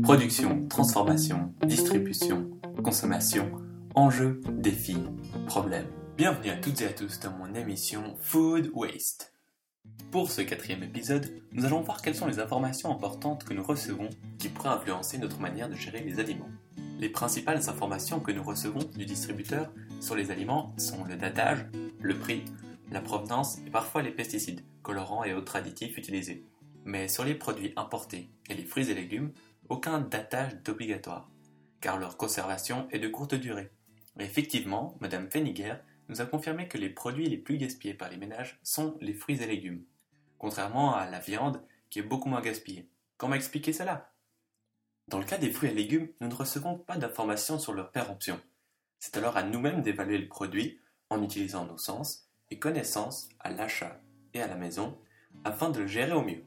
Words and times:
Production, 0.00 0.66
transformation, 0.68 1.52
distribution, 1.66 2.50
consommation, 2.82 3.52
enjeux, 3.94 4.40
défis, 4.48 5.04
problèmes. 5.46 5.86
Bienvenue 6.16 6.48
à 6.48 6.56
toutes 6.56 6.80
et 6.80 6.86
à 6.86 6.92
tous 6.94 7.20
dans 7.20 7.32
mon 7.32 7.54
émission 7.54 8.16
Food 8.22 8.70
Waste. 8.72 9.34
Pour 10.10 10.30
ce 10.30 10.40
quatrième 10.40 10.82
épisode, 10.82 11.30
nous 11.52 11.66
allons 11.66 11.82
voir 11.82 12.00
quelles 12.00 12.14
sont 12.14 12.26
les 12.26 12.40
informations 12.40 12.90
importantes 12.90 13.44
que 13.44 13.52
nous 13.52 13.62
recevons 13.62 14.08
qui 14.38 14.48
pourraient 14.48 14.70
influencer 14.70 15.18
notre 15.18 15.40
manière 15.40 15.68
de 15.68 15.76
gérer 15.76 16.00
les 16.00 16.18
aliments. 16.18 16.50
Les 16.98 17.10
principales 17.10 17.68
informations 17.68 18.18
que 18.18 18.32
nous 18.32 18.42
recevons 18.42 18.80
du 18.96 19.04
distributeur 19.04 19.70
sur 20.00 20.14
les 20.14 20.30
aliments 20.30 20.74
sont 20.78 21.04
le 21.04 21.16
datage, 21.16 21.66
le 22.00 22.18
prix, 22.18 22.44
la 22.90 23.02
provenance 23.02 23.58
et 23.66 23.70
parfois 23.70 24.02
les 24.02 24.10
pesticides, 24.10 24.64
colorants 24.82 25.24
et 25.24 25.34
autres 25.34 25.56
additifs 25.56 25.98
utilisés. 25.98 26.46
Mais 26.84 27.06
sur 27.06 27.24
les 27.24 27.34
produits 27.34 27.72
importés 27.76 28.30
et 28.48 28.54
les 28.54 28.64
fruits 28.64 28.90
et 28.90 28.94
légumes, 28.94 29.32
aucun 29.72 30.00
datage 30.00 30.58
obligatoire, 30.68 31.30
car 31.80 31.98
leur 31.98 32.18
conservation 32.18 32.86
est 32.90 32.98
de 32.98 33.08
courte 33.08 33.34
durée. 33.34 33.70
effectivement, 34.20 34.98
Madame 35.00 35.30
Feniger 35.30 35.76
nous 36.10 36.20
a 36.20 36.26
confirmé 36.26 36.68
que 36.68 36.76
les 36.76 36.90
produits 36.90 37.26
les 37.26 37.38
plus 37.38 37.56
gaspillés 37.56 37.94
par 37.94 38.10
les 38.10 38.18
ménages 38.18 38.60
sont 38.62 38.98
les 39.00 39.14
fruits 39.14 39.42
et 39.42 39.46
légumes, 39.46 39.82
contrairement 40.36 40.94
à 40.94 41.08
la 41.08 41.20
viande 41.20 41.62
qui 41.88 42.00
est 42.00 42.02
beaucoup 42.02 42.28
moins 42.28 42.42
gaspillée. 42.42 42.86
Comment 43.16 43.34
expliquer 43.34 43.72
cela? 43.72 44.12
Dans 45.08 45.18
le 45.18 45.24
cas 45.24 45.38
des 45.38 45.50
fruits 45.50 45.70
et 45.70 45.74
légumes, 45.74 46.08
nous 46.20 46.28
ne 46.28 46.34
recevons 46.34 46.76
pas 46.76 46.98
d'informations 46.98 47.58
sur 47.58 47.72
leur 47.72 47.92
péremption. 47.92 48.38
C'est 48.98 49.16
alors 49.16 49.38
à 49.38 49.42
nous-mêmes 49.42 49.80
d'évaluer 49.80 50.18
le 50.18 50.28
produit 50.28 50.80
en 51.08 51.22
utilisant 51.22 51.64
nos 51.64 51.78
sens 51.78 52.28
et 52.50 52.58
connaissances 52.58 53.30
à 53.40 53.50
l'achat 53.50 53.98
et 54.34 54.42
à 54.42 54.48
la 54.48 54.56
maison 54.56 54.98
afin 55.44 55.70
de 55.70 55.80
le 55.80 55.86
gérer 55.86 56.12
au 56.12 56.22
mieux. 56.22 56.44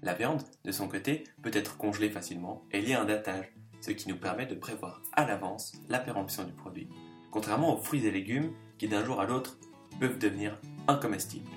La 0.00 0.14
viande, 0.14 0.42
de 0.64 0.70
son 0.70 0.86
côté, 0.86 1.24
peut 1.42 1.50
être 1.52 1.76
congelée 1.76 2.10
facilement 2.10 2.62
et 2.70 2.80
liée 2.80 2.94
à 2.94 3.02
un 3.02 3.04
datage, 3.04 3.52
ce 3.80 3.90
qui 3.90 4.08
nous 4.08 4.16
permet 4.16 4.46
de 4.46 4.54
prévoir 4.54 5.02
à 5.12 5.26
l'avance 5.26 5.72
la 5.88 5.98
péremption 5.98 6.44
du 6.44 6.52
produit, 6.52 6.88
contrairement 7.32 7.74
aux 7.74 7.82
fruits 7.82 8.06
et 8.06 8.10
légumes 8.12 8.52
qui 8.78 8.86
d'un 8.86 9.04
jour 9.04 9.20
à 9.20 9.26
l'autre 9.26 9.58
peuvent 9.98 10.18
devenir 10.18 10.60
incomestibles. 10.86 11.50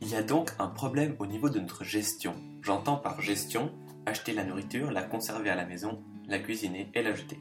Il 0.00 0.08
y 0.08 0.16
a 0.16 0.22
donc 0.22 0.50
un 0.58 0.66
problème 0.66 1.14
au 1.20 1.26
niveau 1.26 1.48
de 1.48 1.60
notre 1.60 1.84
gestion. 1.84 2.34
J'entends 2.60 2.96
par 2.96 3.20
gestion 3.20 3.72
acheter 4.04 4.32
la 4.32 4.44
nourriture, 4.44 4.90
la 4.90 5.02
conserver 5.02 5.50
à 5.50 5.54
la 5.54 5.64
maison, 5.64 6.02
la 6.26 6.38
cuisiner 6.38 6.90
et 6.94 7.02
la 7.02 7.14
jeter. 7.14 7.38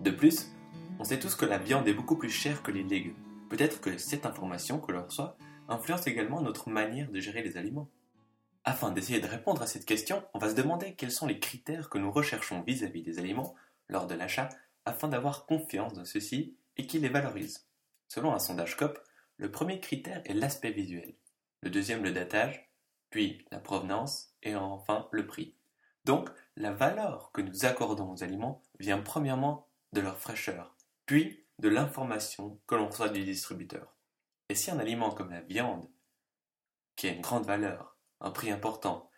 De 0.00 0.10
plus, 0.10 0.50
on 0.98 1.04
sait 1.04 1.18
tous 1.18 1.34
que 1.34 1.46
la 1.46 1.58
viande 1.58 1.86
est 1.88 1.94
beaucoup 1.94 2.16
plus 2.16 2.30
chère 2.30 2.62
que 2.62 2.70
les 2.70 2.82
légumes. 2.82 3.16
Peut-être 3.50 3.80
que 3.80 3.98
cette 3.98 4.24
information 4.24 4.78
que 4.78 4.92
l'on 4.92 5.04
reçoit 5.04 5.36
influence 5.68 6.06
également 6.06 6.40
notre 6.40 6.70
manière 6.70 7.10
de 7.10 7.20
gérer 7.20 7.42
les 7.42 7.56
aliments. 7.56 7.88
Afin 8.64 8.92
d'essayer 8.92 9.20
de 9.20 9.26
répondre 9.26 9.62
à 9.62 9.66
cette 9.66 9.86
question, 9.86 10.22
on 10.34 10.38
va 10.38 10.50
se 10.50 10.54
demander 10.54 10.94
quels 10.94 11.10
sont 11.10 11.26
les 11.26 11.40
critères 11.40 11.90
que 11.90 11.98
nous 11.98 12.12
recherchons 12.12 12.62
vis-à-vis 12.62 13.02
des 13.02 13.18
aliments 13.18 13.54
lors 13.88 14.06
de 14.06 14.14
l'achat 14.14 14.48
afin 14.84 15.08
d'avoir 15.08 15.46
confiance 15.46 15.94
dans 15.94 16.04
ceux-ci 16.04 16.56
et 16.76 16.86
qu'ils 16.86 17.02
les 17.02 17.08
valorisent. 17.08 17.66
Selon 18.08 18.32
un 18.32 18.38
sondage 18.38 18.76
COP, 18.76 18.98
le 19.36 19.50
premier 19.50 19.80
critère 19.80 20.22
est 20.24 20.34
l'aspect 20.34 20.70
visuel, 20.70 21.14
le 21.62 21.70
deuxième 21.70 22.04
le 22.04 22.12
datage, 22.12 22.70
puis 23.10 23.44
la 23.50 23.58
provenance 23.58 24.34
et 24.42 24.54
enfin 24.54 25.08
le 25.10 25.26
prix. 25.26 25.56
Donc, 26.04 26.30
la 26.56 26.72
valeur 26.72 27.32
que 27.32 27.40
nous 27.40 27.64
accordons 27.64 28.12
aux 28.12 28.22
aliments 28.22 28.62
vient 28.78 28.98
premièrement 28.98 29.68
de 29.92 30.00
leur 30.00 30.18
fraîcheur, 30.18 30.76
puis 31.06 31.44
de 31.58 31.68
l'information 31.68 32.60
que 32.66 32.74
l'on 32.74 32.88
reçoit 32.88 33.08
du 33.08 33.24
distributeur. 33.24 33.96
Et 34.48 34.54
si 34.54 34.70
un 34.70 34.78
aliment 34.78 35.10
comme 35.10 35.30
la 35.30 35.40
viande, 35.40 35.88
qui 36.96 37.08
a 37.08 37.12
une 37.12 37.20
grande 37.20 37.46
valeur, 37.46 37.91
un 38.22 38.30
prix 38.30 38.50
important, 38.50 39.10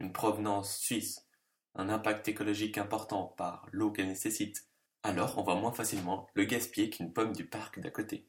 une 0.00 0.12
provenance 0.12 0.78
suisse, 0.78 1.26
un 1.74 1.90
impact 1.90 2.28
écologique 2.28 2.78
important 2.78 3.34
par 3.36 3.66
l'eau 3.70 3.92
qu'elle 3.92 4.08
nécessite, 4.08 4.66
alors 5.02 5.36
on 5.36 5.42
va 5.42 5.54
moins 5.54 5.72
facilement 5.72 6.28
le 6.34 6.44
gaspiller 6.44 6.88
qu'une 6.88 7.12
pomme 7.12 7.34
du 7.34 7.44
parc 7.44 7.80
d'à 7.80 7.90
côté. 7.90 8.26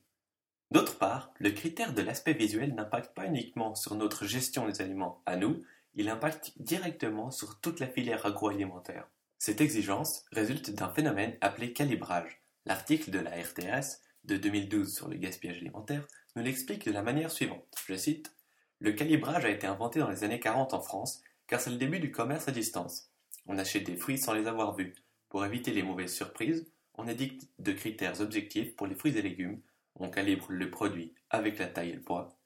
D'autre 0.72 0.98
part, 0.98 1.34
le 1.40 1.52
critère 1.52 1.94
de 1.94 2.02
l'aspect 2.02 2.34
visuel 2.34 2.74
n'impacte 2.74 3.16
pas 3.16 3.26
uniquement 3.26 3.76
sur 3.76 3.96
notre 3.96 4.26
gestion 4.26 4.68
des 4.68 4.82
aliments 4.82 5.22
à 5.26 5.38
nous, 5.38 5.64
il 5.94 6.10
impacte 6.10 6.52
directement 6.58 7.32
sur 7.32 7.62
toute 7.62 7.80
la 7.80 7.88
filière 7.88 8.26
agroalimentaire. 8.26 9.08
Cette 9.38 9.62
exigence 9.62 10.26
résulte 10.32 10.72
d'un 10.72 10.90
phénomène 10.90 11.38
appelé 11.42 11.74
calibrage, 11.74 12.44
L'article 12.66 13.12
de 13.12 13.20
la 13.20 13.32
RTS 13.32 14.00
de 14.24 14.38
2012 14.38 14.96
sur 14.96 15.10
le 15.10 15.18
gaspillage 15.18 15.58
alimentaire 15.58 16.08
nous 16.36 16.44
l'explique 16.44 16.86
de 16.86 16.92
la 16.92 17.04
manière 17.04 17.30
suivante. 17.30 17.68
Je 17.88 17.96
cite 17.96 18.34
Le 18.80 18.92
calibrage 18.92 19.46
a 19.46 19.50
été 19.50 19.68
inventé 19.68 20.00
dans 20.00 20.10
les 20.10 20.24
années 20.24 20.40
40 20.40 20.74
en 20.74 20.82
France, 20.82 21.22
car 21.48 21.62
c'est 21.62 21.70
le 21.70 21.78
début 21.78 22.00
du 22.00 22.12
commerce 22.12 22.48
à 22.48 22.52
distance. 22.52 23.10
On 23.46 23.58
achète 23.58 23.86
des 23.86 23.96
fruits 23.96 24.18
sans 24.18 24.34
les 24.34 24.48
avoir 24.48 24.76
vus. 24.76 24.94
Pour 25.30 25.46
éviter 25.46 25.72
les 25.72 25.84
mauvaises 25.84 26.14
surprises, 26.14 26.72
on 26.96 27.08
édicte 27.08 27.48
de 27.60 27.72
critères 27.72 28.22
objectifs 28.22 28.76
pour 28.76 28.88
les 28.88 28.96
fruits 28.96 29.18
et 29.18 29.22
légumes. 29.22 29.62
On 29.96 30.10
calibre 30.10 30.48
le 30.50 30.70
produit 30.70 31.14
avec 31.30 31.60
la 31.60 31.68
taille 31.68 31.90
et 31.90 31.96
le 31.96 32.02
poids. 32.02 32.38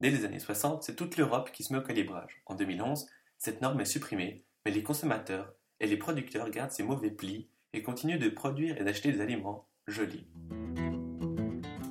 Dès 0.00 0.10
les 0.10 0.24
années 0.24 0.38
60, 0.38 0.82
c'est 0.82 0.96
toute 0.96 1.16
l'Europe 1.16 1.50
qui 1.52 1.62
se 1.62 1.72
met 1.72 1.78
au 1.78 1.82
calibrage. 1.82 2.42
En 2.46 2.54
2011, 2.54 3.06
cette 3.38 3.60
norme 3.60 3.80
est 3.80 3.84
supprimée, 3.84 4.44
mais 4.64 4.72
les 4.72 4.82
consommateurs 4.82 5.52
et 5.78 5.86
les 5.86 5.96
producteurs 5.96 6.50
gardent 6.50 6.70
ces 6.70 6.82
mauvais 6.82 7.10
plis 7.10 7.48
et 7.72 7.82
continuent 7.82 8.18
de 8.18 8.28
produire 8.28 8.78
et 8.80 8.84
d'acheter 8.84 9.12
des 9.12 9.20
aliments 9.20 9.68
jolis. 9.86 10.26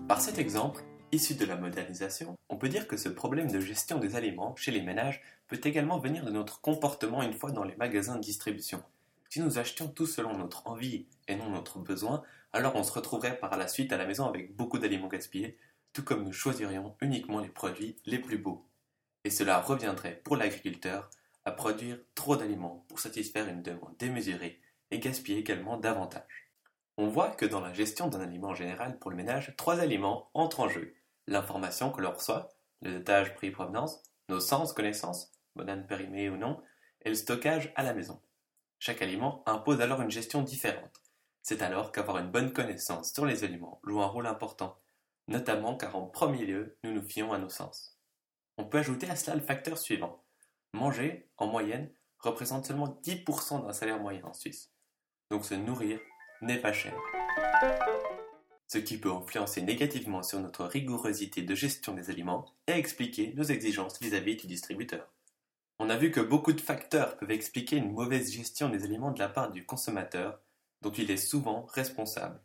Par 0.08 0.22
cet 0.22 0.40
exemple, 0.40 0.84
issu 1.12 1.36
de 1.36 1.46
la 1.46 1.56
modernisation, 1.56 2.36
on 2.49 2.49
peut 2.59 2.70
dire 2.70 2.88
que 2.88 2.97
ce 2.97 3.09
problème 3.09 3.52
de 3.52 3.59
gestion 3.59 3.97
des 3.97 4.16
aliments 4.16 4.56
chez 4.56 4.72
les 4.72 4.81
ménages 4.81 5.22
peut 5.47 5.59
également 5.64 5.97
venir 5.97 6.24
de 6.24 6.31
notre 6.31 6.62
comportement 6.62 7.24
une 7.24 7.34
fois 7.34 7.52
dans 7.52 7.64
les 7.64 7.75
magasins 7.78 8.18
de 8.18 8.22
distribution. 8.22 8.84
Si 9.30 9.42
nous 9.42 9.58
achetions 9.58 9.88
tout 9.88 10.06
selon 10.06 10.38
notre 10.38 10.68
envie 10.68 11.08
et 11.28 11.36
non 11.36 11.50
notre 11.50 11.80
besoin, 11.80 12.24
alors 12.53 12.75
on 12.75 12.84
se 12.84 12.92
retrouverait 12.92 13.40
par 13.40 13.58
la 13.58 13.68
suite 13.68 13.92
à 13.92 13.98
la 13.98 14.06
maison 14.06 14.28
avec 14.28 14.56
beaucoup 14.56 14.78
d'aliments 14.78 15.08
gaspillés, 15.08 15.58
tout 15.94 16.03
comme 16.03 16.24
nous 16.24 16.31
choisirions 16.31 16.96
uniquement 17.02 17.40
les 17.40 17.50
produits 17.50 17.96
les 18.06 18.19
plus 18.19 18.38
beaux. 18.38 18.66
Et 19.24 19.30
cela 19.30 19.59
reviendrait 19.59 20.22
pour 20.24 20.36
l'agriculteur 20.36 21.09
à 21.46 21.52
produire 21.52 22.00
trop 22.16 22.36
d'aliments 22.36 22.86
pour 22.88 23.00
satisfaire 23.00 23.48
une 23.48 23.64
demande 23.64 23.96
démesurée 23.98 24.59
et 24.92 25.00
gaspiller 25.00 25.40
également 25.40 25.78
davantage. 25.78 26.50
On 26.98 27.08
voit 27.08 27.30
que 27.30 27.46
dans 27.46 27.62
la 27.62 27.74
gestion 27.74 28.08
d'un 28.08 28.22
aliment 28.22 28.53
général 28.53 29.00
pour 29.00 29.12
le 29.12 29.18
ménage, 29.18 29.53
trois 29.58 29.80
aliments 29.80 30.30
entrent 30.34 30.59
en 30.59 30.69
jeu. 30.69 30.94
L'information 31.30 31.92
que 31.92 32.02
l'on 32.02 32.12
reçoit, 32.12 32.50
le 32.82 33.00
datage 33.00 33.36
prix-provenance, 33.36 34.04
nos 34.28 34.40
sens, 34.40 34.74
connaissances, 34.74 35.32
banane 35.56 35.88
périmée 35.88 36.30
ou 36.30 36.38
non, 36.38 36.62
et 37.02 37.10
le 37.10 37.16
stockage 37.16 37.72
à 37.76 37.84
la 37.84 37.94
maison. 37.94 38.22
Chaque 38.80 39.02
aliment 39.02 39.44
impose 39.46 39.82
alors 39.82 40.02
une 40.02 40.12
gestion 40.12 40.42
différente. 40.42 41.02
C'est 41.42 41.62
alors 41.62 41.92
qu'avoir 41.92 42.18
une 42.18 42.32
bonne 42.32 42.52
connaissance 42.52 43.14
sur 43.14 43.26
les 43.26 43.44
aliments 43.44 43.80
joue 43.86 44.02
un 44.02 44.08
rôle 44.08 44.28
important, 44.28 44.78
notamment 45.28 45.78
car 45.78 45.96
en 45.96 46.08
premier 46.08 46.46
lieu, 46.46 46.78
nous 46.84 46.92
nous 46.92 47.04
fions 47.04 47.32
à 47.32 47.38
nos 47.38 47.50
sens. 47.50 47.98
On 48.58 48.66
peut 48.66 48.80
ajouter 48.80 49.10
à 49.10 49.16
cela 49.16 49.36
le 49.36 49.42
facteur 49.42 49.78
suivant. 49.78 50.26
Manger, 50.74 51.30
en 51.38 51.48
moyenne, 51.48 51.90
représente 52.20 52.66
seulement 52.66 53.00
10% 53.04 53.66
d'un 53.66 53.74
salaire 53.74 54.00
moyen 54.00 54.26
en 54.26 54.34
Suisse 54.34 54.74
donc 55.30 55.46
se 55.46 55.54
nourrir 55.54 56.00
n'est 56.42 56.60
pas 56.60 56.74
cher. 56.74 56.94
Ce 58.72 58.78
qui 58.78 58.97
peut 58.97 59.12
influencer 59.12 59.62
négativement 59.62 60.24
sur 60.24 60.40
notre 60.40 60.63
rigorosité 60.63 61.41
de 61.41 61.56
gestion 61.56 61.94
des 61.94 62.09
aliments 62.09 62.46
et 62.68 62.74
expliquer 62.74 63.34
nos 63.35 63.44
exigences 63.44 64.00
vis-à-vis 64.00 64.38
du 64.38 64.47
distributeur. 64.47 65.12
On 65.80 65.90
a 65.90 65.97
vu 65.97 66.12
que 66.12 66.22
beaucoup 66.22 66.53
de 66.53 66.62
facteurs 66.62 67.18
peuvent 67.18 67.31
expliquer 67.31 67.78
une 67.78 67.91
mauvaise 67.91 68.31
gestion 68.31 68.69
des 68.69 68.84
aliments 68.84 69.12
de 69.12 69.19
la 69.19 69.28
part 69.28 69.52
du 69.52 69.66
consommateur, 69.66 70.40
dont 70.81 70.91
il 70.91 71.09
est 71.09 71.18
souvent 71.18 71.66
responsable, 71.66 72.40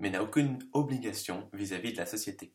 mais 0.00 0.10
n'a 0.10 0.22
aucune 0.22 0.58
obligation 0.72 1.48
vis-à-vis 1.52 1.90
-vis 1.90 1.92
de 1.92 1.98
la 1.98 2.06
société. 2.06 2.52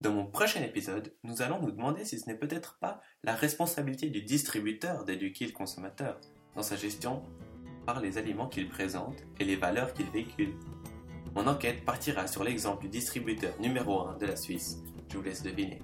Dans 0.00 0.12
mon 0.12 0.26
prochain 0.26 0.62
épisode, 0.62 1.14
nous 1.22 1.42
allons 1.42 1.60
nous 1.60 1.72
demander 1.72 2.04
si 2.04 2.18
ce 2.18 2.26
n'est 2.26 2.38
peut-être 2.38 2.78
pas 2.78 3.00
la 3.24 3.34
responsabilité 3.34 4.08
du 4.08 4.22
distributeur 4.22 5.04
d'éduquer 5.04 5.46
le 5.46 5.52
consommateur 5.52 6.20
dans 6.54 6.62
sa 6.62 6.76
gestion 6.76 7.22
les 7.96 8.18
aliments 8.18 8.48
qu'il 8.48 8.68
présente 8.68 9.24
et 9.40 9.44
les 9.44 9.56
valeurs 9.56 9.94
qu'il 9.94 10.10
véhicule. 10.10 10.54
Mon 11.38 11.46
enquête 11.46 11.84
partira 11.84 12.26
sur 12.26 12.42
l'exemple 12.42 12.82
du 12.82 12.88
distributeur 12.88 13.52
numéro 13.60 14.08
1 14.08 14.16
de 14.18 14.26
la 14.26 14.34
Suisse. 14.34 14.78
Je 15.08 15.18
vous 15.18 15.22
laisse 15.22 15.40
deviner. 15.40 15.80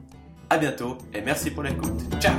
A 0.51 0.59
bientôt 0.59 0.99
et 1.15 1.21
merci 1.21 1.53
pour 1.53 1.63
l'écoute. 1.63 2.03
Ciao 2.21 2.35